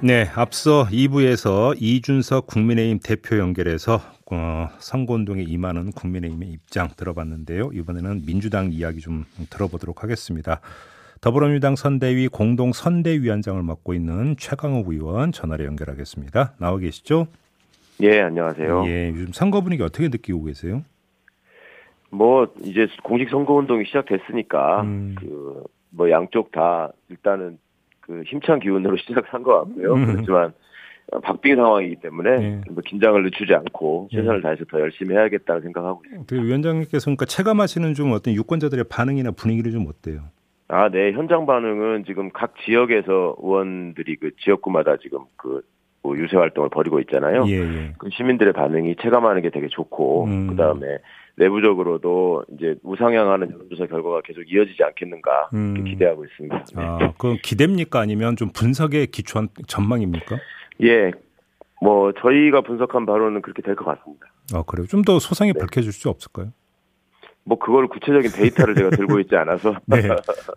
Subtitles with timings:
[0.00, 3.98] 네, 앞서 2부에서 이준석 국민의힘 대표 연결해서
[4.30, 7.70] 어, 선거운동에 임하는 국민의힘의 입장 들어봤는데요.
[7.72, 10.60] 이번에는 민주당 이야기 좀 들어보도록 하겠습니다.
[11.20, 16.54] 더불어민주당 선대위 공동 선대위원장을 맡고 있는 최강욱 의원 전화로 연결하겠습니다.
[16.60, 17.26] 나와 계시죠?
[18.00, 18.84] 예, 안녕하세요.
[18.86, 20.84] 예, 요즘 선거 분위기 어떻게 느끼고 계세요?
[22.10, 25.16] 뭐 이제 공식 선거 운동이 시작됐으니까 음.
[25.96, 27.58] 그뭐 양쪽 다 일단은
[28.08, 29.94] 그 힘찬 기운으로 시작한 것 같고요.
[29.94, 30.06] 음.
[30.06, 30.52] 그렇지만
[31.12, 32.60] 어, 박빙 상황이기 때문에 예.
[32.70, 34.16] 뭐 긴장을 늦추지 않고 예.
[34.16, 36.26] 최선을 다해서 더 열심히 해야겠다는 생각하고 있습니다.
[36.28, 40.22] 그 위원장님께서 그러니까 체감하시는 좀 어떤 유권자들의 반응이나 분위기를 좀 어때요?
[40.70, 41.12] 아, 네.
[41.12, 45.62] 현장 반응은 지금 각 지역에서 의원들이 그 지역구마다 지금 그
[46.02, 47.44] 뭐 유세 활동을 벌이고 있잖아요.
[47.48, 47.92] 예, 예.
[47.98, 50.46] 그 시민들의 반응이 체감하는 게 되게 좋고 음.
[50.48, 50.98] 그다음에
[51.38, 55.84] 내부적으로도 이제 우상향하는 여론조사 결과가 계속 이어지지 않겠는가 음.
[55.84, 56.64] 기대하고 있습니다.
[56.76, 56.84] 네.
[56.84, 60.36] 아, 그 기대입니까 아니면 좀 분석에 기초한 전망입니까?
[60.82, 61.12] 예,
[61.80, 64.26] 뭐 저희가 분석한 바로는 그렇게 될 것 같습니다.
[64.52, 64.86] 아, 그래요.
[64.86, 65.58] 좀 더 소상히 네.
[65.60, 66.52] 밝혀 주실 수 없을까요?
[67.44, 70.02] 뭐 그걸 구체적인 데이터를 제가 들고 있지 않아서 네.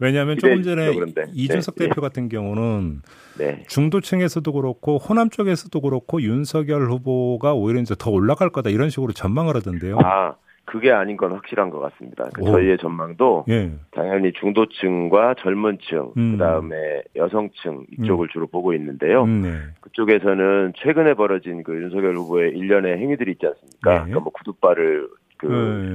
[0.01, 1.23] 왜냐하면 조금 전에 그런데.
[1.31, 3.01] 이준석 네, 대표 같은 경우는
[3.37, 3.63] 네.
[3.69, 9.55] 중도층에서도 그렇고 호남 쪽에서도 그렇고 윤석열 후보가 오히려 이제 더 올라갈 거다 이런 식으로 전망을
[9.55, 9.99] 하던데요.
[10.03, 10.35] 아
[10.71, 12.29] 그게 아닌 건 확실한 것 같습니다.
[12.33, 12.45] 그 오.
[12.45, 13.71] 저희의 전망도 예.
[13.91, 16.31] 당연히 중도층과 젊은층, 음.
[16.31, 19.23] 그다음에 여성층 이쪽을 주로 보고 있는데요.
[19.25, 19.51] 음, 네.
[19.81, 23.89] 그쪽에서는 최근에 벌어진 그 윤석열 후보의 일련의 행위들이 있지 않습니까?
[23.89, 23.95] 네.
[23.95, 25.47] 그러니까 뭐 구두발을 그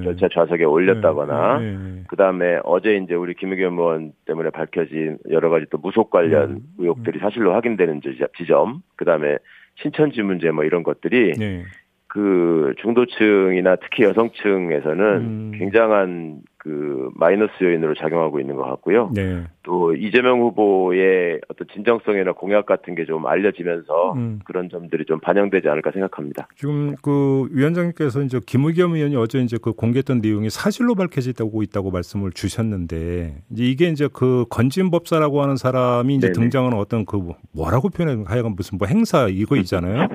[0.03, 0.09] 네.
[0.09, 2.03] 열차 좌석에 올렸다거나 예, 예, 예.
[2.09, 6.59] 그다음에 어제 이제 우리 김의겸 의원 때문에 밝혀진 여러 가지 또 무속 관련 음.
[6.77, 8.03] 의혹들이 사실로 확인되는
[8.37, 9.39] 지점, 그다음에
[9.77, 11.65] 신천지 문제 뭐 이런 것들이 예.
[12.17, 15.53] 그 중도층이나 특히 여성층에서는 음.
[15.59, 19.11] 굉장한 그 마이너스 요인으로 작용하고 있는 것 같고요.
[19.15, 19.45] 네.
[19.63, 24.41] 또 이재명 후보의 어떤 진정성이나 공약 같은 게 좀 알려지면서 음.
[24.47, 26.49] 그런 점들이 좀 반영되지 않을까 생각합니다.
[26.57, 32.33] 지금 그 위원장님께서 이제 김의겸 의원이 어제 이제 그 공개했던 내용이 사실로 밝혀지고 있다고 말씀을
[32.33, 36.33] 주셨는데 이제 이게 이제 그 건진법사라고 하는 사람이 이제 네네.
[36.33, 40.09] 등장하는 어떤 그 뭐- 뭐라고 표현해 하여간 무슨 뭐 행사 이거 있잖아요.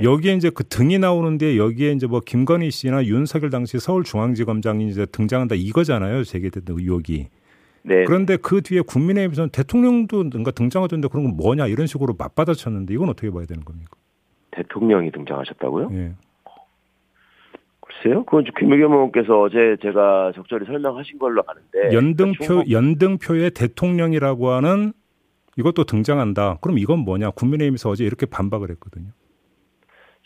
[0.00, 0.02] 네.
[0.04, 5.54] 여기에 이제 그 등이 나오는데 여기에 이제 뭐 김건희 씨나 윤석열 당시 서울중앙지검장이 이제 등장한다
[5.54, 6.24] 이거잖아요.
[6.24, 7.28] 제기됐던 의혹이.
[7.82, 8.04] 네.
[8.04, 13.30] 그런데 그 뒤에 국민의힘에서는 대통령도 뭔가 등장하던데 그런 건 뭐냐 이런 식으로 맞받아쳤는데 이건 어떻게
[13.30, 13.90] 봐야 되는 겁니까?
[14.50, 15.90] 대통령이 등장하셨다고요?
[15.92, 16.12] 예.
[17.80, 18.24] 글쎄요.
[18.24, 24.92] 그건 김의겸 의원께서 어제 제가 적절히 설명하신 걸로 아는데 연등표 충북- 연등표에 대통령이라고 하는
[25.56, 26.58] 이것도 등장한다.
[26.60, 27.30] 그럼 이건 뭐냐?
[27.30, 29.10] 국민의힘에서 어제 이렇게 반박을 했거든요.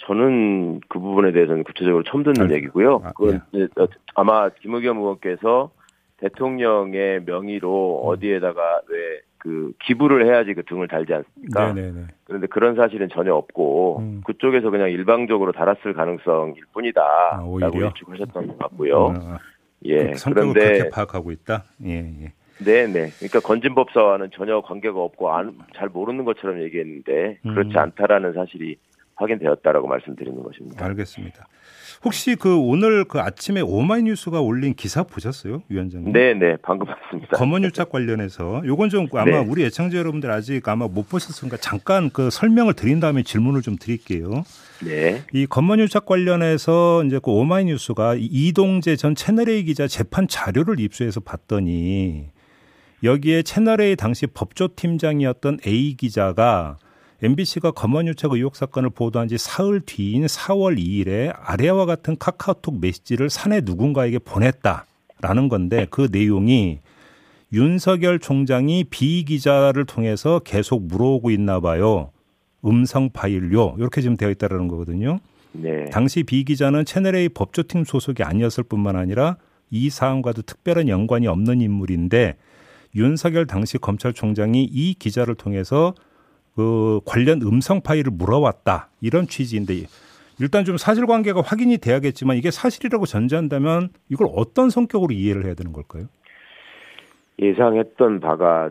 [0.07, 3.01] 저는 그 부분에 대해서는 구체적으로 처음 듣는 알- 얘기고요.
[3.05, 5.71] 아, 그건 이제 어, 아마 김의겸 의원께서
[6.19, 11.73] 대통령의 명의로 어디에다가 왜 그 기부를 해야지 그 등을 달지 않습니까?
[11.73, 12.07] 네네네.
[12.25, 14.21] 그런데 그런 사실은 전혀 없고 음.
[14.27, 17.01] 그쪽에서 그냥 일방적으로 달았을 가능성일 뿐이다.
[17.03, 17.37] 아?
[17.59, 19.15] 라고 예측하셨던 것 같고요.
[19.17, 19.39] 아,
[19.87, 20.11] 예.
[20.11, 21.65] 그 성격을 그런데 그렇게 파악하고 있다.
[21.87, 21.91] 예,
[22.23, 22.33] 예.
[22.63, 23.13] 네네.
[23.17, 27.79] 그러니까 건진법사와는 전혀 관계가 없고 안, 잘 모르는 것처럼 얘기했는데 그렇지 음.
[27.79, 28.77] 않다라는 사실이
[29.21, 30.85] 확인되었다라고 말씀드리는 것입니다.
[30.85, 31.47] 알겠습니다.
[32.03, 36.13] 혹시 그 오늘 그 아침에 오마이뉴스가 올린 기사 보셨어요, 위원장님?
[36.13, 36.57] 네 네.
[36.63, 37.37] 방금 봤습니다.
[37.37, 39.39] 검언 유착 관련해서 요건 좀 아마 네.
[39.39, 44.45] 우리 애청자 여러분들 아직 아마 못 보셨으니까 잠깐 그 설명을 드린 다음에 질문을 좀 드릴게요.
[44.83, 45.23] 네.
[45.35, 51.21] 이 검언 유착 관련해서 이제 그 오마이뉴스가 이 이동재 전 채널A 기자 재판 자료를 입수해서
[51.21, 52.29] 봤더니
[53.03, 56.79] 여기에 채널A 당시 법조팀장이었던 A 기자가
[57.23, 63.29] MBC가 검언 유착 의혹 사건을 보도한 지 사흘 뒤인 4월 2일에 아래와 같은 카카오톡 메시지를
[63.29, 66.79] 사내 누군가에게 보냈다라는 건데 그 내용이
[67.53, 72.11] 윤석열 총장이 B 기자를 통해서 계속 물어오고 있나 봐요.
[72.65, 73.75] 음성 파일요.
[73.79, 75.19] 이렇게 지금 되어 있다라는 거거든요.
[75.53, 75.87] 네.
[75.87, 79.37] 당시 B 기자는 채널A 법조팀 소속이 아니었을 뿐만 아니라
[79.71, 82.37] 이 사안과도 특별한 연관이 없는 인물인데
[82.95, 85.95] 윤석열 당시 검찰총장이 이 기자를 통해서
[86.61, 89.87] 그 관련 음성 파일을 물어왔다 이런 취지인데
[90.39, 96.05] 일단 좀 사실관계가 확인이 돼야겠지만 이게 사실이라고 전제한다면 이걸 어떤 성격으로 이해를 해야 되는 걸까요?
[97.39, 98.71] 예상했던 바가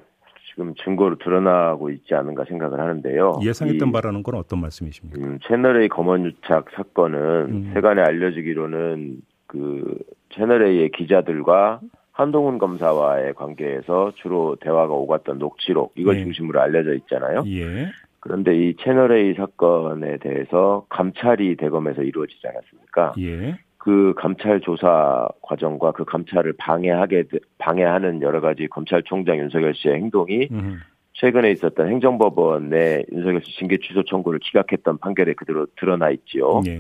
[0.50, 3.40] 지금 증거로 드러나고 있지 않은가 생각을 하는데요.
[3.44, 5.20] 예상했던 바라는 건 어떤 말씀이십니까?
[5.20, 7.20] 음, 채널A 검언유착 사건은
[7.50, 7.72] 음.
[7.74, 9.98] 세간에 알려지기로는 그
[10.36, 11.80] 채널A의 기자들과
[12.20, 16.24] 한동훈 검사와의 관계에서 주로 대화가 오갔던 녹취록 이걸 네.
[16.24, 17.44] 중심으로 알려져 있잖아요.
[17.48, 17.88] 예.
[18.20, 23.14] 그런데 이 채널A 사건에 대해서 감찰이 대검에서 이루어지지 않았습니까?
[23.20, 23.58] 예.
[23.78, 30.50] 그 감찰 조사 과정과 그 감찰을 방해하게 되- 방해하는 여러 가지 검찰총장 윤석열 씨의 행동이
[30.52, 30.80] 음.
[31.14, 36.62] 최근에 있었던 행정법원의 윤석열 씨 징계 취소 청구를 기각했던 판결에 그대로 드러나 있지요.
[36.68, 36.80] 예.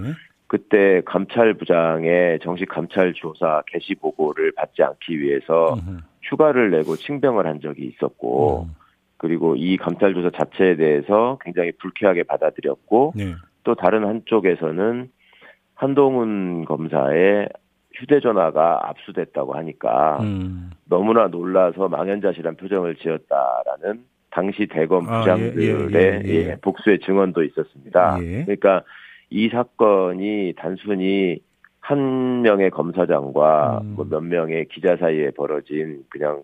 [0.50, 6.00] 그때 감찰부장의 정식 감찰 조사 개시 보고를 받지 않기 위해서 음.
[6.24, 8.76] 휴가를 내고 칭병을 한 적이 있었고 음.
[9.18, 13.36] 그리고 이 감찰 조사 자체에 대해서 굉장히 불쾌하게 받아들였고 네.
[13.64, 15.12] 또 다른 한쪽에서는
[15.76, 17.50] 한동훈 검사의
[17.94, 20.72] 휴대전화가 압수됐다고 하니까 음.
[20.86, 26.50] 너무나 놀라서 망연자실한 표정을 지었다라는 당시 대검 아, 부장들의 예, 예, 예, 예.
[26.50, 28.18] 예, 복수의 증언도 있었습니다.
[28.24, 28.46] 예.
[28.46, 28.82] 그러니까
[29.30, 31.40] 이 사건이 단순히
[31.80, 33.96] 한 명의 검사장과 음.
[33.96, 36.44] 뭐몇 명의 기자 사이에 벌어진 그냥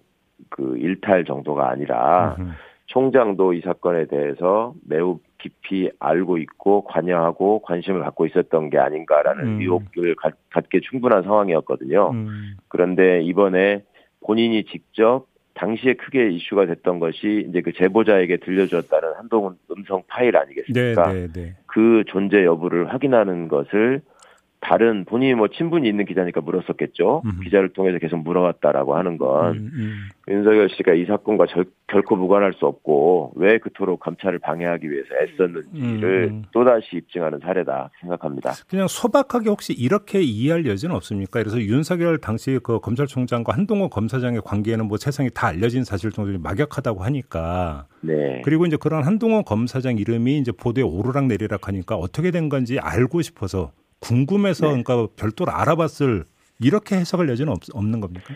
[0.50, 2.52] 그 일탈 정도가 아니라 음.
[2.88, 9.62] 총장도 이 사건에 대해서 매우 깊이 알고 있고 관여하고 관심을 갖고 있었던 게 아닌가라는 음.
[9.62, 12.12] 의혹을 갖, 갖게 충분한 상황이었거든요.
[12.12, 12.56] 음.
[12.68, 13.84] 그런데 이번에
[14.26, 20.38] 본인이 직접 당시에 크게 이슈가 됐던 것이 이제 그 제보자에게 들려줬다는 한동훈 음성 파일 네,
[20.38, 21.14] 아니겠습니까?
[21.14, 21.56] 네, 네.
[21.76, 24.02] 그 존재 여부를 확인하는 것을
[24.68, 27.22] 다른 본인이 뭐 친분이 있는 기자니까 물었었겠죠.
[27.24, 27.40] 음.
[27.44, 30.10] 기자를 통해서 계속 물어왔다라고 하는 건 음, 음.
[30.28, 36.24] 윤석열 씨가 이 사건과 절, 결코 무관할 수 없고 왜 그토록 감찰을 방해하기 위해서 애썼는지를
[36.32, 36.44] 음.
[36.52, 38.54] 또다시 입증하는 사례다 생각합니다.
[38.68, 41.44] 그냥 소박하게 혹시 이렇게 이해할 여지는 없습니까?
[41.44, 47.04] 그래서 윤석열 당시 그 검찰총장과 한동훈 검사장의 관계는 뭐 세상에 다 알려진 사실 정도로 막역하다고
[47.04, 48.42] 하니까 네.
[48.44, 53.22] 그리고 이제 그런 한동훈 검사장 이름이 이제 보도에 오르락 내리락 하니까 어떻게 된 건지 알고
[53.22, 54.84] 싶어서 궁금해서 네.
[54.84, 56.26] 그러니까 별도로 알아봤을
[56.60, 58.34] 이렇게 해석할 여지는 없, 없는 겁니까?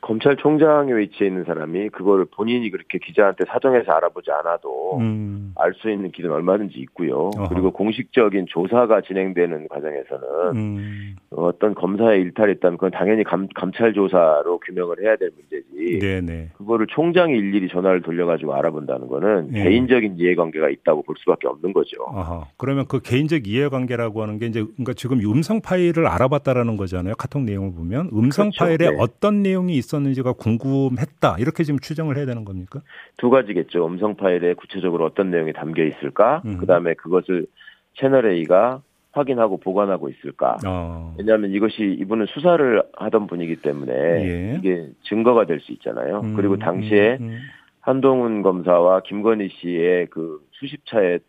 [0.00, 5.52] 검찰총장에 위치해 있는 사람이 그거를 본인이 그렇게 기자한테 사정해서 알아보지 않아도 음.
[5.56, 7.30] 알수 있는 길은 얼마든지 있고요.
[7.36, 7.48] 어허.
[7.48, 11.16] 그리고 공식적인 조사가 진행되는 과정에서는 음.
[11.30, 15.98] 어떤 검사의 일탈이 있다면 그건 당연히 감, 감찰 조사로 규명을 해야 될 문제지.
[15.98, 16.50] 네네.
[16.56, 19.64] 그거를 총장이 일일이 전화를 돌려가지고 알아본다는 거는 예.
[19.64, 21.96] 개인적인 이해관계가 있다고 볼 수밖에 없는 거죠.
[22.12, 22.46] 아하.
[22.56, 27.14] 그러면 그 개인적 이해관계라고 하는 게 이제 그러니까 지금 음성 파일을 알아봤다라는 거잖아요.
[27.16, 28.64] 카톡 내용을 보면 음성 그렇죠.
[28.64, 28.96] 파일에 네.
[28.98, 31.36] 어떤 내용이 있 었는지가 궁금했다.
[31.38, 32.80] 이렇게 지금 추정을 해야 되는 겁니까?
[33.16, 33.86] 두 가지겠죠.
[33.86, 36.42] 음성 파일에 구체적으로 어떤 내용이 담겨 있을까?
[36.44, 36.58] 음.
[36.58, 37.46] 그다음에 그것을
[37.94, 38.82] 채널 A가
[39.12, 40.56] 확인하고 보관하고 있을까?
[40.66, 41.14] 어.
[41.18, 44.56] 왜냐하면 이것이 이분은 수사를 하던 분이기 때문에 예.
[44.58, 46.20] 이게 증거가 될 수 있잖아요.
[46.20, 47.38] 음, 그리고 당시에 음, 음.
[47.80, 51.20] 한동훈 검사와 김건희 씨의 그 수십 차의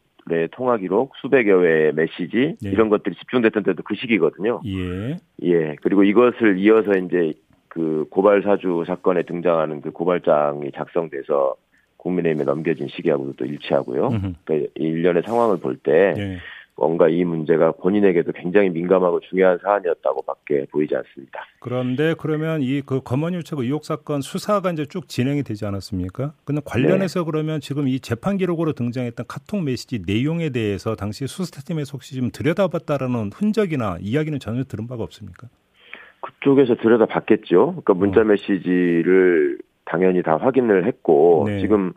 [0.52, 2.70] 통화 기록, 수백여 회의 메시지 예.
[2.70, 4.62] 이런 것들이 집중됐던 때도 그 시기거든요.
[4.68, 5.18] 예.
[5.44, 5.76] 예.
[5.82, 7.34] 그리고 이것을 이어서 이제
[7.70, 11.56] 그 고발 사주 사건에 등장하는 그 고발장이 작성돼서
[11.98, 14.08] 국민의힘에 넘겨진 시기하고도 또 일치하고요.
[14.08, 14.34] 음흠.
[14.46, 16.38] 그러니까 이 일련의 상황을 볼때 예.
[16.76, 21.42] 뭔가 이 문제가 본인에게도 굉장히 민감하고 중요한 사안이었다고밖에 보이지 않습니다.
[21.60, 26.34] 그런데 그러면 이 그 검언유착 의혹 사건 수사가 이제 쭉 진행이 되지 않았습니까?
[26.46, 32.16] 근데 관련해서 그러면 지금 이 재판 기록으로 등장했던 카톡 메시지 내용에 대해서 당시 수사팀에서 혹시
[32.16, 35.50] 좀 들여다봤다라는 흔적이나 이야기는 전혀 들은 바가 없습니까?
[36.22, 37.68] 그쪽에서 들여다 봤겠죠.
[37.84, 38.24] 그러니까 문자 어.
[38.24, 41.60] 메시지를 당연히 다 확인을 했고 네.
[41.60, 41.94] 지금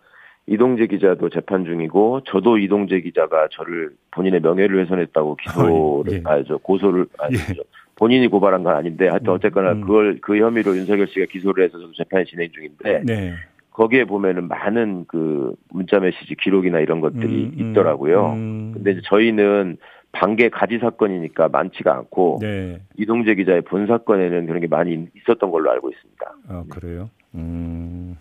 [0.46, 6.40] 이동재 기자도 재판 중이고 저도 이동재 기자가 저를 본인의 명예를 훼손했다고 기소를 아, 예.
[6.40, 7.36] 아, 저 고소를 아, 예.
[7.54, 7.62] 저
[7.94, 9.80] 본인이 고발한 건 아닌데 하여튼 음, 어쨌거나 음.
[9.82, 13.34] 그걸 그 혐의로 윤석열 씨가 기소를 해서 저도 재판이 진행 중인데 네.
[13.70, 18.32] 거기에 보면은 많은 그 문자 메시지 기록이나 이런 것들이 음, 음, 있더라고요.
[18.32, 18.72] 음.
[18.74, 19.78] 근데 이제 저희는
[20.12, 22.80] 반개 가지 사건이니까 많지가 않고 네.
[22.98, 26.32] 이동재 기자의 본 사건에는 그런 게 많이 있었던 걸로 알고 있습니다.
[26.48, 27.10] 아, 그래요?
[27.34, 28.16] 음,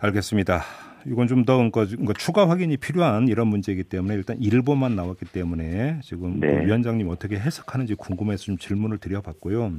[0.00, 0.62] 알겠습니다.
[1.06, 1.70] 이건 좀 더
[2.18, 6.48] 추가 확인이 필요한 이런 문제이기 때문에 일단 일본만 나왔기 때문에 지금 네.
[6.48, 9.72] 그 위원장님 어떻게 해석하는지 궁금해서 좀 질문을 드려봤고요.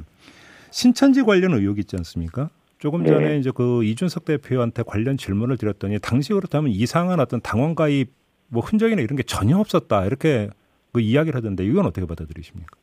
[0.72, 2.50] 신천지 관련 의혹 있지 않습니까?
[2.78, 3.10] 조금 네.
[3.10, 8.12] 전에 이제 그 이준석 대표한테 관련 질문을 드렸더니 당시 그렇다면 이상한 어떤 당원 가입
[8.50, 10.50] 뭐 흔적이나 이런 게 전혀 없었다 이렇게
[10.94, 12.75] 그 이야기를 하던데 이건 어떻게 받아들이십니까?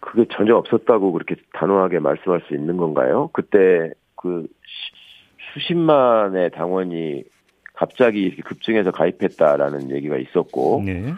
[0.00, 3.30] 그게 전혀 없었다고 그렇게 단호하게 말씀할 수 있는 건가요?
[3.32, 7.24] 그때 그 시- 수십만의 당원이
[7.74, 11.14] 갑자기 이렇게 급증해서 가입했다라는 얘기가 있었고 네.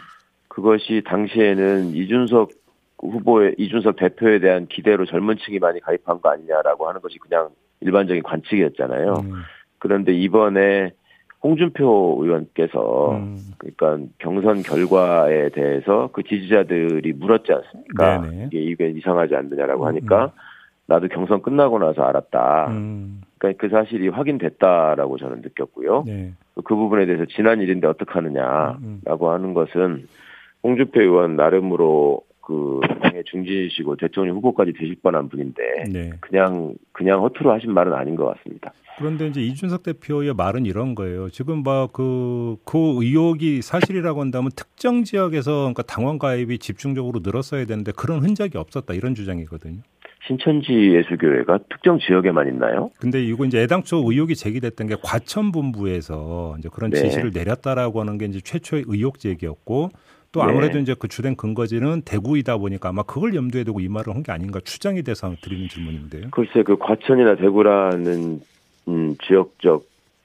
[0.47, 2.51] 그것이 당시에는 이준석
[2.99, 7.49] 후보의 이준석 대표에 대한 기대로 젊은 층이 많이 가입한 거 아니냐라고 하는 것이 그냥
[7.79, 9.13] 일반적인 관측이었잖아요.
[9.23, 9.41] 음,
[9.79, 10.91] 그런데 이번에
[11.43, 13.37] 홍준표 의원께서 음.
[13.57, 18.21] 그러니까 경선 결과에 대해서 그 지지자들이 물었지 않습니까?
[18.21, 18.49] 네네.
[18.51, 20.33] 이게 이게 이상하지 않느냐라고 하니까
[20.85, 22.67] 나도 경선 끝나고 나서 알았다.
[22.71, 23.21] 음.
[23.37, 26.03] 그러니까 그 사실이 확인됐다라고 저는 느꼈고요.
[26.05, 26.33] 네.
[26.63, 30.07] 그 부분에 대해서 지난 일인데 음, 어떡하느냐라고 하는 것은
[30.63, 36.11] 홍준표 의원 나름으로 그 당의 중진이시고 대통령 후보까지 되실 뻔한 분인데 네.
[36.19, 38.73] 그냥 그냥 허투루 하신 말은 아닌 것 같습니다.
[38.97, 41.29] 그런데 이제 이준석 대표의 말은 이런 거예요.
[41.29, 48.23] 지금 막그그 그 의혹이 사실이라고 한다면 특정 지역에서 그러니까 당원 가입이 집중적으로 늘었어야 되는데 그런
[48.23, 49.81] 흔적이 없었다 이런 주장이거든요.
[50.27, 52.91] 신천지 예수교회가 특정 지역에만 있나요?
[52.99, 57.01] 근데 이거 이제 애당초 의혹이 제기됐던 게 과천 본부에서 이제 그런 네.
[57.01, 59.89] 지시를 내렸다라고 하는 게 이제 최초의 의혹 제기였고
[60.31, 60.49] 또 네.
[60.51, 64.31] 아무래도 이제 그 주된 근거지는 대구이다 보니까 아마 그걸 염두에 두고 이 말을 한 게
[64.31, 66.29] 아닌가 추정이 돼서 드리는 질문인데요.
[66.31, 68.39] 글쎄 그 과천이나 대구라는
[68.87, 69.83] 음, 지역적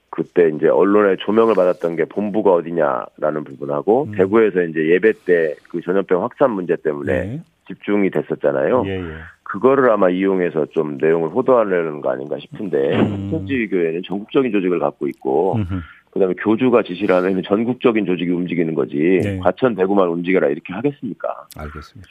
[0.09, 4.11] 그때 이제 언론의 조명을 받았던 게 본부가 어디냐라는 부분하고 음.
[4.15, 7.41] 대구에서 이제 예배 때 그 전염병 확산 문제 때문에 네.
[7.67, 8.83] 집중이 됐었잖아요.
[8.85, 9.03] 예, 예.
[9.43, 13.07] 그거를 아마 이용해서 좀 내용을 호도하려는 거 아닌가 싶은데 음.
[13.29, 15.81] 신천지 교회는 전국적인 조직을 갖고 있고 음흠.
[16.17, 19.39] 그다음에 교주가 지시를 하면 전국적인 조직이 움직이는 거지 네.
[19.39, 21.47] 과천 대구만 움직여라 이렇게 하겠습니까?
[21.57, 22.09] 알겠습니다.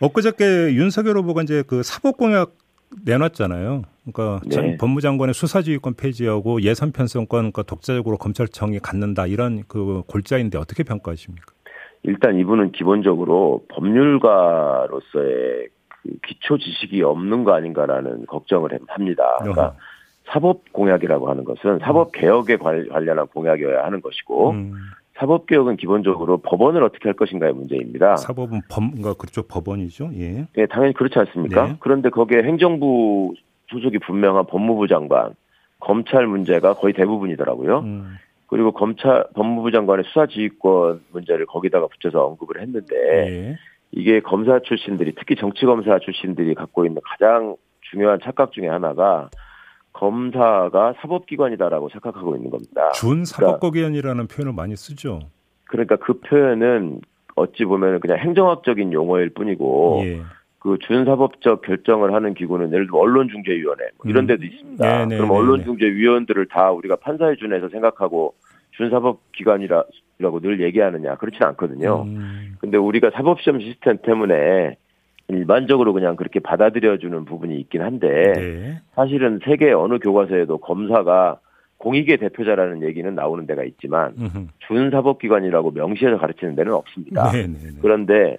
[0.00, 2.52] 엊그저께 윤석열 후보가 이제 그 사법 공약
[3.04, 3.82] 내놨잖아요.
[4.04, 4.50] 그러니까 네.
[4.50, 11.52] 전 법무장관의 수사지휘권 폐지하고 예산 편성권 그러니까 독자적으로 검찰청이 갖는다 이런 그 골자인데 어떻게 평가하십니까?
[12.04, 15.68] 일단 이분은 기본적으로 법률가로서의
[16.02, 19.36] 그 기초 지식이 없는 거 아닌가라는 걱정을 합니다.
[19.38, 19.76] 그러니까 어허.
[20.26, 24.74] 사법 공약이라고 하는 것은 사법 개혁에 관- 관련한 공약이어야 하는 것이고 음,
[25.16, 28.16] 사법 개혁은 기본적으로 법원을 어떻게 할 것인가의 문제입니다.
[28.16, 30.10] 사법은 법, 그러니까 그쪽 법원이죠.
[30.14, 30.46] 예.
[30.56, 31.66] 예, 당연히 그렇지 않습니까?
[31.66, 31.76] 네.
[31.80, 33.34] 그런데 거기에 행정부
[33.70, 35.34] 소속이 분명한 법무부 장관,
[35.80, 37.78] 검찰 문제가 거의 대부분이더라고요.
[37.80, 38.14] 음,
[38.46, 43.56] 그리고 검찰 법무부 장관의 수사 지휘권 문제를 거기다가 붙여서 언급을 했는데 예.
[43.92, 47.56] 이게 검사 출신들이 특히 정치 검사 출신들이 갖고 있는 가장
[47.90, 49.28] 중요한 착각 중에 하나가
[49.92, 52.90] 검사가 사법기관이다라고 착각하고 있는 겁니다.
[52.92, 55.20] 준 사법국위원이라는 표현을 많이 쓰죠.
[55.64, 57.00] 그러니까 그 표현은
[57.34, 60.20] 어찌 보면 그냥 행정학적인 용어일 뿐이고 예.
[60.58, 64.26] 그 준사법적 결정을 하는 기구는 예를 들어 언론중재위원회 뭐 이런 음.
[64.28, 64.86] 데도 있습니다.
[64.86, 68.34] 네, 네, 그럼 네, 언론중재위원들을 다 우리가 판사의 준에서 생각하고
[68.76, 72.02] 준사법기관이라고 늘 얘기하느냐 그렇지는 않거든요.
[72.02, 74.76] 음, 근데 우리가 사법시험 시스템 때문에
[75.34, 78.80] 일반적으로 그냥 그렇게 받아들여주는 부분이 있긴 한데 네.
[78.94, 81.38] 사실은 세계 어느 교과서에도 검사가
[81.78, 84.14] 공익의 대표자라는 얘기는 나오는 데가 있지만.
[84.68, 87.32] 준사법기관이라고 명시해서 가르치는 데는 없습니다.
[87.32, 87.70] 네, 네, 네.
[87.82, 88.38] 그런데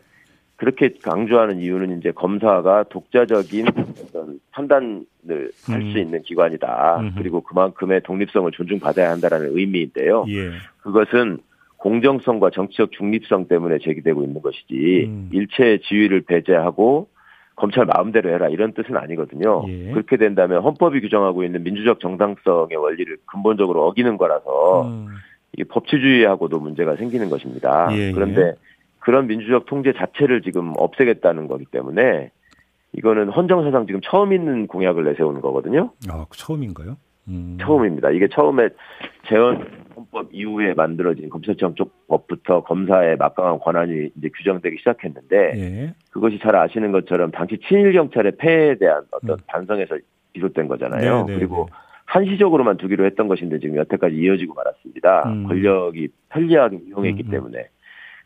[0.56, 5.92] 그렇게 강조하는 이유는 이제 검사가 독자적인 어떤 판단을 할 음.
[5.92, 7.00] 수 있는 기관이다.
[7.02, 7.16] 음흠.
[7.18, 10.26] 그리고 그만큼의 독립성을 존중받아야 한다라는 의미인데요.
[10.30, 10.52] 예.
[10.82, 11.40] 그것은
[11.84, 15.30] 공정성과 정치적 중립성 때문에 제기되고 있는 것이지 음.
[15.34, 17.10] 일체 지위를 배제하고
[17.58, 19.66] 검찰 마음대로 해라 이런 뜻은 아니거든요.
[19.68, 19.92] 예.
[19.92, 25.08] 그렇게 된다면 헌법이 규정하고 있는 민주적 정당성의 원리를 근본적으로 어기는 거라서 음,
[25.52, 27.90] 이게 법치주의하고도 문제가 생기는 것입니다.
[27.92, 28.12] 예, 예.
[28.14, 28.54] 그런데
[29.00, 32.32] 그런 민주적 통제 자체를 지금 없애겠다는 거기 때문에
[32.94, 35.92] 이거는 헌정사상 지금 처음 있는 공약을 내세우는 거거든요.
[36.10, 36.96] 아, 처음인가요?
[37.28, 37.58] 음.
[37.62, 38.12] 처음입니다.
[38.12, 38.70] 이게 처음에
[39.28, 45.94] 재헌 헌법 이후에 만들어진 검찰청 쪽 법부터 검사의 막강한 권한이 이제 규정되기 시작했는데 예.
[46.12, 49.44] 그것이 잘 아시는 것처럼 당시 친일 경찰의 폐해에 대한 어떤 음.
[49.48, 49.98] 반성에서
[50.34, 51.26] 비롯된 거잖아요.
[51.26, 51.78] 네, 네, 그리고 네.
[52.06, 55.30] 한시적으로만 두기로 했던 것인데 지금 여태까지 이어지고 말았습니다.
[55.30, 55.48] 음.
[55.48, 57.32] 권력이 편리하게 이용했기 음, 음.
[57.32, 57.68] 때문에.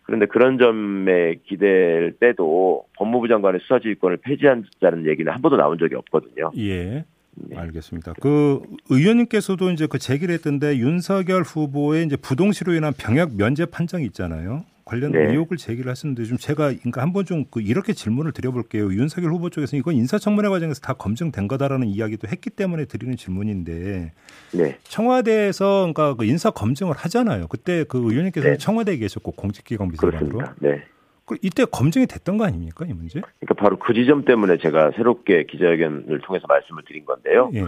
[0.03, 6.51] 그런데 그런 점에 기댈 때도 법무부 장관의 수사지휘권을 폐지한다는 얘기는 한 번도 나온 적이 없거든요.
[6.57, 7.03] 예.
[7.37, 7.57] 네.
[7.57, 8.13] 알겠습니다.
[8.21, 14.65] 그 의원님께서도 이제 그 제기를 했던데 윤석열 후보의 이제 부동시로 인한 병역 면제 판정이 있잖아요.
[14.87, 15.29] 관련 네.
[15.29, 18.93] 의혹을 제기를 하셨는데 좀 제가 그러니까 한번 좀 그 이렇게 질문을 드려볼게요.
[18.93, 24.13] 윤석열 후보 쪽에서 이건 인사청문회 과정에서 다 검증된 거다라는 이야기도 했기 때문에 드리는 질문인데
[24.53, 24.77] 네.
[24.83, 27.47] 청와대에서 그러니까 그 인사 검증을 하잖아요.
[27.47, 28.57] 그때 그 의원님께서 네.
[28.57, 30.55] 청와대에 계셨고 공직기강 비서관으로 그렇습니다.
[30.59, 30.83] 네.
[31.27, 33.21] 그 이때 검증이 됐던 거 아닙니까 이 문제?
[33.39, 37.51] 그러니까 바로 그 지점 때문에 제가 새롭게 기자회견을 통해서 말씀을 드린 건데요.
[37.53, 37.65] 예.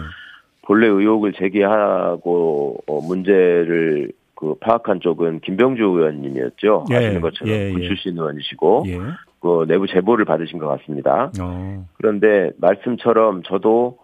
[0.62, 6.86] 본래 의혹을 제기하고 어, 문제를 그 파악한 쪽은 김병주 의원님이었죠.
[6.90, 7.88] 예, 아시는 것처럼 예, 군 예.
[7.88, 8.98] 출신 의원이시고 예.
[9.40, 11.30] 그 내부 제보를 받으신 것 같습니다.
[11.38, 11.86] 어.
[11.98, 13.98] 그런데 말씀처럼 저도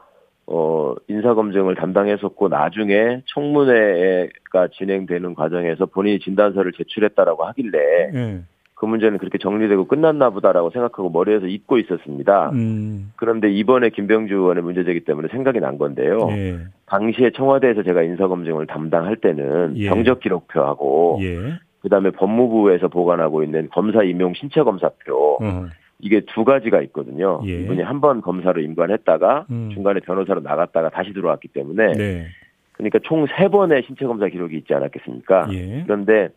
[0.47, 7.79] 어 인사 검증을 담당했었고 나중에 청문회가 진행되는 과정에서 본인이 진단서를 제출했다라고 하길래
[8.13, 8.43] 예.
[8.77, 12.51] 그 문제는 그렇게 정리되고 끝났나 보다라고 생각하고 머리에서 잊고 있었습니다.
[12.51, 13.11] 음.
[13.17, 16.29] 그런데 이번에 김병주 의원의 문제제기 때문에 생각이 난 건데요.
[16.33, 16.59] 예.
[16.85, 19.89] 당시에 청와대에서 제가 인사검증을 담당할 때는 예.
[19.89, 21.39] 경적 기록표하고 예.
[21.81, 25.67] 그다음에 법무부에서 보관하고 있는 검사 임용 신체 검사표 어.
[26.01, 27.41] 이게 두 가지가 있거든요.
[27.47, 27.61] 예.
[27.63, 29.71] 이분이 한 번 검사로 임관했다가 음.
[29.73, 32.27] 중간에 변호사로 나갔다가 다시 들어왔기 때문에 네.
[32.73, 35.49] 그러니까 총 세 번의 신체 검사 기록이 있지 않았겠습니까?
[35.55, 35.83] 예.
[35.85, 36.29] 그런데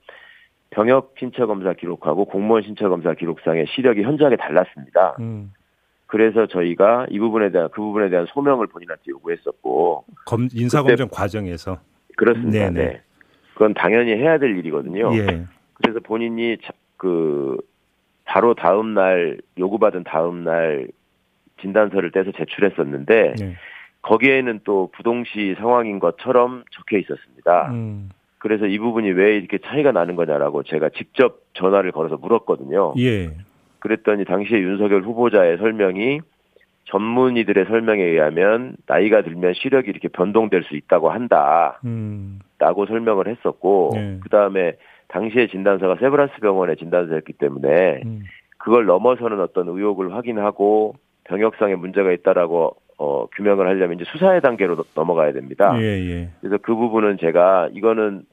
[0.71, 5.15] 병역 신체 검사 기록하고 공무원 신체 검사 기록상의 시력이 현저하게 달랐습니다.
[5.19, 5.51] 음.
[6.05, 11.79] 그래서 저희가 이 부분에 대한 그 부분에 대한 소명을 본인한테 요구했었고 검 인사 검증 과정에서
[12.17, 12.71] 그렇습니다.
[12.71, 12.83] 네네.
[12.85, 13.01] 네.
[13.53, 15.11] 그건 당연히 해야 될 일이거든요.
[15.17, 15.45] 예.
[15.75, 17.57] 그래서 본인이 자- 그
[18.25, 20.88] 바로 다음 날 요구받은 다음 날
[21.61, 23.55] 진단서를 떼서 제출했었는데 네.
[24.01, 27.69] 거기에는 또 부동시 상황인 것처럼 적혀 있었습니다.
[27.71, 28.09] 음.
[28.39, 32.93] 그래서 이 부분이 왜 이렇게 차이가 나는 거냐라고 제가 직접 전화를 걸어서 물었거든요.
[32.98, 33.31] 예.
[33.79, 36.22] 그랬더니 당시에 윤석열 후보자의 설명이
[36.86, 42.39] 전문의들의 설명에 의하면 나이가 들면 시력이 이렇게 변동될 수 있다고 한다라고 음.
[42.60, 44.19] 설명을 했었고 네.
[44.24, 44.74] 그다음에
[45.10, 48.24] 당시에 진단서가 세브란스 병원의 진단서였기 때문에 음.
[48.58, 54.84] 그걸 넘어서는 어떤 의혹을 확인하고 병역상의 문제가 있다라고 어, 규명을 하려면 이제 수사의 단계로 너-
[54.94, 55.74] 넘어가야 됩니다.
[55.79, 56.29] 예, 예.
[56.41, 58.24] 그래서 그 부분은 제가 이거는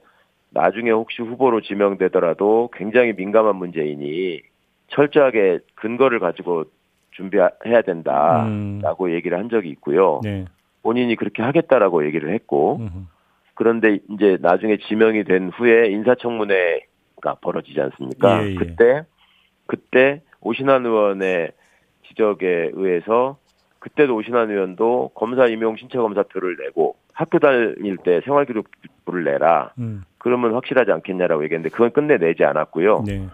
[0.49, 4.41] 나중에 혹시 후보로 지명되더라도 굉장히 민감한 문제이니
[4.89, 6.65] 철저하게 근거를 가지고
[7.11, 10.17] 준비해야 된다라고 얘기를 한 적이 있고요.
[10.17, 10.21] 음.
[10.23, 10.45] 네.
[10.83, 13.07] 본인이 그렇게 하겠다라고 얘기를 했고 음.
[13.55, 18.43] 그런데 이제 나중에 지명이 된 후에 인사청문회가 벌어지지 않습니까?
[18.45, 18.55] 예, 예.
[18.55, 19.03] 그때
[19.65, 21.51] 그때 오신환 의원의
[22.07, 23.37] 지적에 의해서
[23.87, 29.71] 그때도 오신환 의원도 검사 임용 신체 검사표를 내고 학교 다닐 때 생활기록부를 내라.
[29.79, 30.03] 음.
[30.17, 33.03] 그러면 확실하지 않겠냐라고 얘기했는데 그건 끝내 내지 않았고요.
[33.07, 33.27] 네.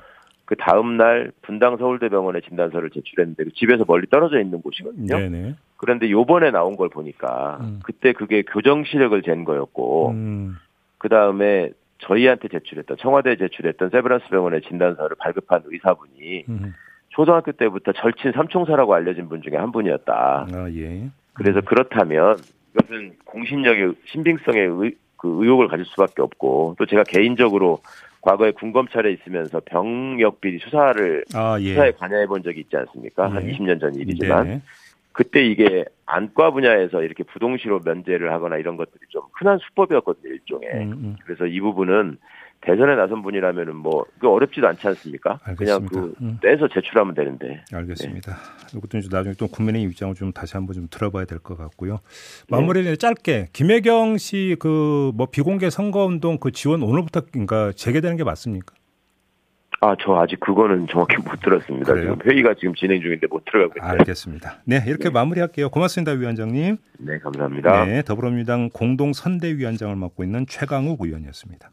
[0.45, 5.17] 그 다음 날 분당 서울대병원에 진단서를 제출했는데 그 집에서 멀리 떨어져 있는 곳이거든요.
[5.17, 5.55] 네, 네.
[5.77, 7.79] 그런데 요번에 나온 걸 보니까 음.
[7.83, 10.57] 그때 그게 교정 시력을 잰 거였고 음.
[10.97, 16.73] 그 다음에 저희한테 제출했던 청와대에 제출했던 세브란스 병원의 진단서를 발급한 의사분이 음.
[17.13, 20.47] 초등학교 때부터 절친 삼총사라고 알려진 분 중에 한 분이었다.
[20.51, 21.09] 아, 예.
[21.33, 22.37] 그래서 그렇다면
[22.73, 27.79] 이것은 공신력의 신빙성에 의, 그 의혹을 가질 수밖에 없고 또 제가 개인적으로
[28.21, 31.69] 과거에 군검찰에 있으면서 병역 비리 수사를 아, 예.
[31.69, 33.31] 수사에 관여해 본 적이 있지 않습니까?
[33.31, 33.53] 한 네.
[33.53, 34.61] 20년 전 일이지만 네네.
[35.11, 40.69] 그때 이게 안과 분야에서 이렇게 부동시로 면제를 하거나 이런 것들이 좀 흔한 수법이었거든요 일종의.
[40.73, 41.15] 음, 음.
[41.23, 42.17] 그래서 이 부분은
[42.65, 45.39] 대선에 나선 분이라면은 뭐 그 어렵지도 않지 않습니까?
[45.57, 45.89] 그냥 알겠습니다.
[46.01, 46.37] 그 음.
[46.41, 47.63] 떼서 제출하면 되는데.
[47.73, 48.37] 알겠습니다.
[48.75, 51.99] 이것도 이제 나중에 또 국민의 입장을 좀 다시 한번 좀 들어봐야 될 것 같고요.
[52.49, 58.73] 마무리를 짧게 김혜경 씨 그 뭐 비공개 선거 운동 그 지원 오늘부터인가 재개되는 게 맞습니까?
[59.81, 61.93] 아 저 아직 그거는 정확히 못 들었습니다.
[61.93, 62.15] 그래요?
[62.15, 63.91] 지금 회의가 지금 진행 중인데 못 들어가고 있어요.
[63.91, 64.61] 알겠습니다.
[64.65, 65.69] 네, 이렇게 마무리할게요.
[65.69, 66.77] 고맙습니다, 위원장님.
[66.99, 67.85] 네 감사합니다.
[67.85, 71.69] 네, 더불어민주당 공동 선대위원장을 맡고 있는 최강욱 의원이었습니다.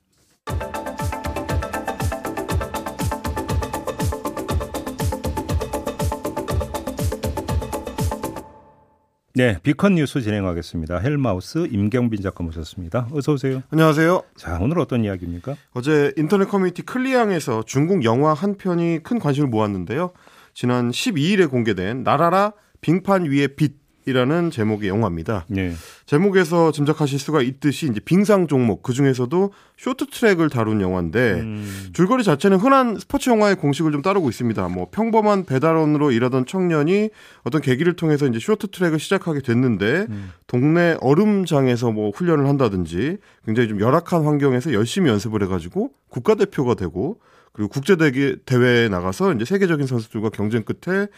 [9.33, 10.99] 네, B컷 뉴스 진행하겠습니다.
[10.99, 13.07] 헬마우스 임경빈 작가 모셨습니다.
[13.13, 13.63] 어서 오세요.
[13.71, 14.23] 안녕하세요.
[14.37, 15.55] 자, 오늘 어떤 이야기입니까?
[15.73, 20.11] 어제 인터넷 커뮤니티 클리앙에서 중국 영화 한 편이 큰 관심을 모았는데요.
[20.53, 25.45] 지난 12일에 공개된 나라라 빙판 위의 빛 이라는 제목의 영화입니다.
[25.49, 25.73] 네.
[26.07, 32.59] 제목에서 짐작하실 수가 있듯이 이제 빙상 종목 그 중에서도 쇼트트랙을 다룬 영화인데 음, 줄거리 자체는
[32.59, 34.69] 흔한 스포츠 영화의 공식을 좀 따르고 있습니다.
[34.69, 37.11] 뭐 평범한 배달원으로 일하던 청년이
[37.45, 40.33] 어떤 계기를 통해서 이제 쇼트트랙을 시작하게 됐는데 음.
[40.47, 47.21] 동네 얼음장에서 뭐 훈련을 한다든지 굉장히 좀 열악한 환경에서 열심히 연습을 해가지고 국가대표가 되고
[47.53, 51.09] 그리고 국제 대회에 나가서 이제 세계적인 선수들과 경쟁 끝에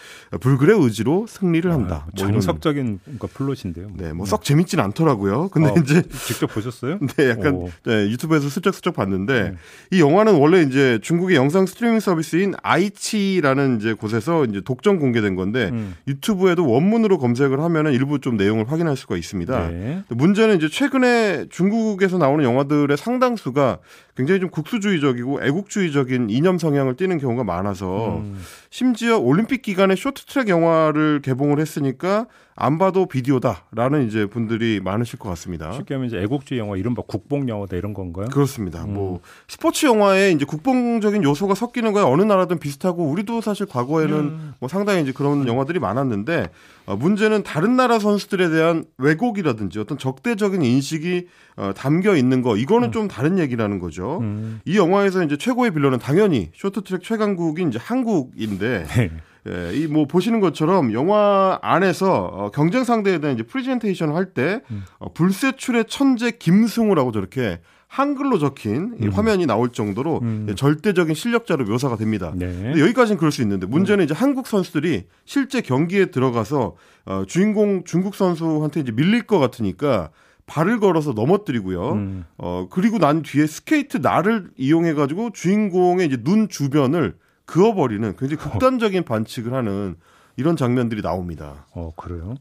[0.41, 2.07] 불굴의 의지로 승리를 한다.
[2.07, 3.91] 아, 뭐 정석적인 그러니까 플롯인데요.
[3.95, 5.51] 네, 뭐 썩 재밌진 않더라고요.
[5.51, 6.99] 근데 어, 이제 직접 보셨어요?
[7.17, 7.71] 네, 약간 오.
[7.85, 9.57] 네, 유튜브에서 슬쩍슬쩍 봤는데 네.
[9.91, 15.69] 이 영화는 원래 이제 중국의 영상 스트리밍 서비스인 아이치이라는 이제 곳에서 이제 독점 공개된 건데
[15.71, 15.95] 음.
[16.09, 19.69] 유튜브에도 원문으로 검색을 하면은 일부 좀 내용을 확인할 수가 있습니다.
[19.69, 20.03] 네.
[20.09, 23.79] 문제는 이제 최근에 중국에서 나오는 영화들의 상당수가
[24.17, 28.43] 굉장히 좀 국수주의적이고 애국주의적인 이념 성향을 띠는 경우가 많아서 음.
[28.71, 35.73] 심지어 올림픽 기간에 쇼트트랙 영화를 개봉을 했으니까 안 봐도 비디오다라는 이제 분들이 많으실 것 같습니다.
[35.73, 38.27] 쉽게 하면 이제 애국주의 영화 이른바 국뽕 영화다 이런 건가요?
[38.27, 38.85] 그렇습니다.
[38.85, 38.95] 음.
[38.95, 44.55] 뭐 스포츠 영화에 이제 국뽕적인 요소가 섞이는 거야 어느 나라든 비슷하고 우리도 사실 과거에는 음.
[44.59, 46.51] 뭐 상당히 이제 그런 영화들이 많았는데
[46.85, 52.93] 어, 문제는 다른 나라 선수들에 대한 왜곡이라든지 어떤 적대적인 인식이 어, 담겨 있는 거 이거는
[52.93, 54.19] 좀 다른 얘기라는 거죠.
[54.21, 54.61] 음.
[54.65, 59.11] 이 영화에서 이제 최고의 빌런은 당연히 쇼트트랙 최강국인 이제 한국인데 네.
[59.49, 64.85] 예, 이 뭐 보시는 것처럼 영화 안에서 어, 경쟁 상대에 대한 이제 프레젠테이션을 할때 음.
[64.99, 69.11] 어, 불세출의 천재 김승우라고 저렇게 한글로 적힌 이 음.
[69.11, 70.47] 화면이 나올 정도로 음.
[70.49, 72.33] 예, 절대적인 실력자로 묘사가 됩니다.
[72.35, 72.47] 네.
[72.47, 78.15] 근데 여기까지는 그럴 수 있는데 문제는 이제 한국 선수들이 실제 경기에 들어가서 어, 주인공 중국
[78.15, 80.11] 선수한테 이제 밀릴 것 같으니까
[80.47, 81.93] 발을 걸어서 넘어뜨리고요.
[81.93, 82.25] 음.
[82.39, 87.15] 어 그리고 난 뒤에 스케이트 날을 이용해 가지고 주인공의 이제 눈 주변을
[87.53, 89.97] 그어버리는 굉장히 극단적인 반칙을 하는
[90.37, 91.67] 이런 장면들이 나옵니다.
[91.75, 92.35] 어 그래요?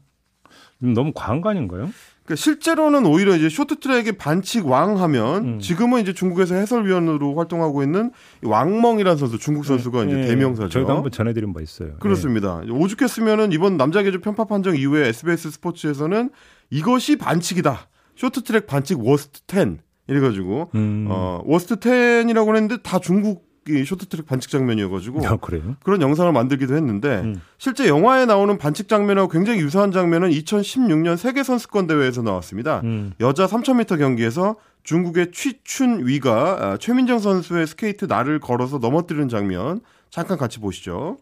[0.80, 1.90] 좀 너무 과한 거 아닌가요?
[2.24, 5.58] 그러니까 실제로는 오히려 이제 쇼트트랙의 반칙 왕하면 음.
[5.60, 8.10] 지금은 이제 중국에서 해설위원으로 활동하고 있는
[8.42, 10.70] 이 왕멍이라는 선수 중국 선수가 이제 예, 대명사죠.
[10.70, 11.96] 저희도 한번 전해드린 바 있어요.
[11.98, 12.62] 그렇습니다.
[12.70, 16.30] 오죽했으면은 이번 남자 계주 편파 판정 이후에 SBS 스포츠에서는
[16.70, 17.88] 이것이 반칙이다.
[18.16, 20.78] 쇼트트랙 반칙 worst 10 이래가지고 예.
[20.78, 21.06] 음.
[21.10, 25.76] 어 worst 10이라고 했는데 다 중국 이 쇼트트랙 반칙 장면이어가지고 아, 그래요?
[25.84, 27.40] 그런 영상을 만들기도 했는데 음.
[27.58, 32.80] 실제 영화에 나오는 반칙 장면하고 굉장히 유사한 장면은 2016년 세계 선수권 대회에서 나왔습니다.
[32.84, 33.12] 음.
[33.20, 40.58] 여자 3000m 경기에서 중국의 취춘위가 아, 최민정 선수의 스케이트 날을 걸어서 넘어뜨리는 장면 잠깐 같이
[40.58, 41.18] 보시죠.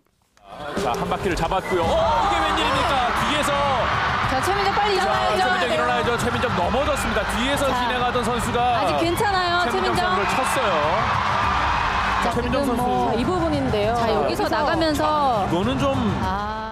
[0.82, 1.82] 자, 한 바퀴를 잡았고요.
[1.82, 3.30] 어, 이게 웬일입니까?
[3.30, 3.52] 뒤에서
[4.30, 5.36] 자, 최민정 빨리 자, 일어나야죠.
[5.38, 5.74] 최민정 네.
[5.74, 6.18] 일어나야죠.
[6.18, 7.36] 최민정 넘어졌습니다.
[7.36, 10.06] 뒤에서 자, 진행하던 선수가 아직 괜찮아요, 최민정 최민정.
[10.16, 11.29] 선수를 쳤어요.
[12.22, 12.82] 자, 최민정 지금 선수.
[12.90, 13.94] 뭐 이 부분인데요.
[13.96, 16.69] 자, 여기서 나가면서 이거는 좀 아,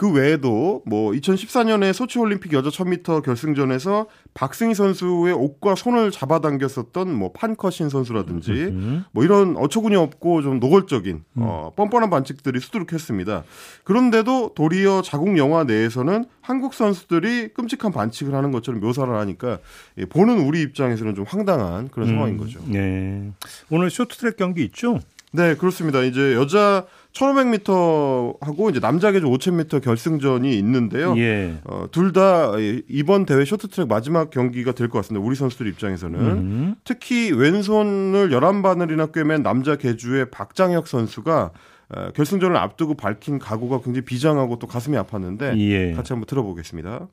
[0.00, 7.32] 그 외에도 뭐 2014년에 소치 올림픽 여자 1000m 결승전에서 박승희 선수의 옷과 손을 잡아당겼었던 뭐
[7.32, 9.04] 판커신 선수라든지 음.
[9.12, 13.44] 뭐 이런 어처구니 없고 좀 노골적인 어, 뻔뻔한 반칙들이 수두룩했습니다.
[13.84, 19.58] 그런데도 도리어 자국 영화 내에서는 한국 선수들이 끔찍한 반칙을 하는 것처럼 묘사를 하니까
[19.98, 22.58] 예, 보는 우리 입장에서는 좀 황당한 그런 상황인 거죠.
[22.64, 23.32] 네.
[23.68, 24.98] 오늘 쇼트트랙 경기 있죠?
[25.32, 26.02] 네, 그렇습니다.
[26.02, 31.14] 이제 여자 1500m하고 이제 남자 계주 5000m 결승전이 있는데요.
[31.18, 31.58] 예.
[31.64, 32.52] 어, 둘 다
[32.88, 35.24] 이번 대회 쇼트트랙 마지막 경기가 될 것 같습니다.
[35.24, 36.74] 우리 선수들 입장에서는 음.
[36.84, 41.50] 특히 왼손을 11바늘이나 꿰맨 남자 계주의 박장혁 선수가
[41.94, 45.92] 어, 결승전을 앞두고 밝힌 각오가 굉장히 비장하고 또 가슴이 아팠는데 예.
[45.92, 47.06] 같이 한번 들어보겠습니다.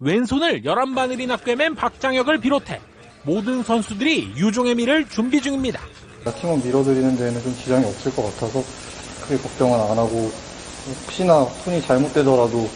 [0.00, 2.80] 왼손을 11바늘이나 꿰맨 박장혁을 비롯해
[3.24, 5.80] 모든 선수들이 유종의 미를 준비 중입니다.
[6.38, 8.62] 팀원 밀어드리는 데에는 좀 지장이 없을 것 같아서
[9.24, 10.30] 크게 걱정은 안 하고
[11.04, 12.68] 혹시나 손이 잘못되더라도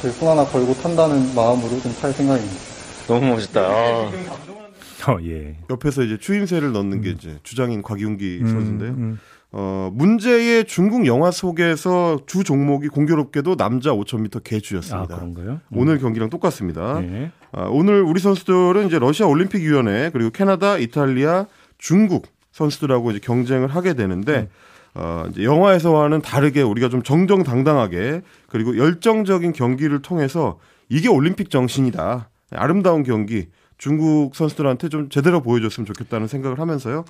[0.00, 2.54] 제손 하나 걸고 탄다는 마음으로 좀 탈 생각입니다.
[3.08, 3.60] 너무 멋있다.
[3.60, 4.10] 아.
[5.08, 5.56] 어, 예.
[5.70, 8.90] 옆에서 이제 추임새를 넣는 게 이제 주장인 곽윤기 선수인데요.
[8.90, 9.20] 음.
[9.52, 15.14] 어, 문제의 중국 영화 속에서 주 종목이 공교롭게도 남자 5000m 아, 개주였습니다.
[15.16, 15.60] 그런가요?
[15.68, 15.78] 음.
[15.78, 17.00] 오늘 경기랑 똑같습니다.
[17.00, 17.30] 네.
[17.52, 21.46] 아, 오늘 우리 선수들은 이제 러시아 올림픽 위원회 그리고 캐나다, 이탈리아,
[21.78, 24.48] 중국 선수들하고 이제 경쟁을 하게 되는데
[24.98, 32.30] 어, 이제 영화에서와는 다르게 우리가 좀 정정당당하게 그리고 열정적인 경기를 통해서 이게 올림픽 정신이다.
[32.52, 37.04] 아름다운 경기 중국 선수들한테 좀 제대로 보여줬으면 좋겠다는 생각을 하면서요.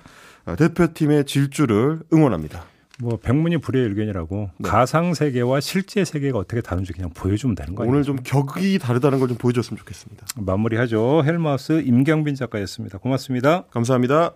[0.45, 2.65] 아, 대표팀의 질주를 응원합니다.
[2.99, 4.69] 뭐 백문이 불여일견이라고 네.
[4.69, 7.89] 가상 세계와 실제 세계가 어떻게 다른지 그냥 보여주면 되는 거예요.
[7.91, 10.25] 오늘 좀 격이 다르다는 걸 좀 보여줬으면 좋겠습니다.
[10.35, 11.23] 마무리하죠.
[11.23, 12.97] 헬마우스 임경빈 작가였습니다.
[12.97, 13.65] 고맙습니다.
[13.71, 14.33] 감사합니다.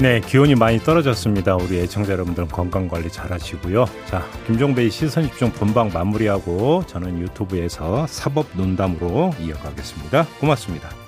[0.00, 1.56] 네, 기온이 많이 떨어졌습니다.
[1.56, 3.84] 우리 애청자 여러분들 건강 관리 잘 하시고요.
[4.06, 10.26] 자, 김종배의 시선 집중 본방 마무리하고 저는 유튜브에서 사법 논담으로 이어가겠습니다.
[10.40, 10.99] 고맙습니다.